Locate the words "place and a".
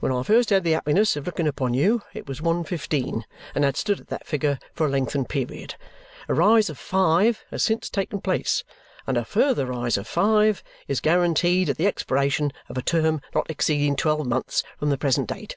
8.22-9.24